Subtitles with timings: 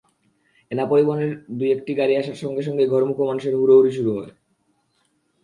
[0.71, 4.31] এনা পরিবহনের দু-একটি গাড়ি আসার সঙ্গে সঙ্গেই ঘরমুখো মানুষের হুড়োহুড়ি শুরু হয়।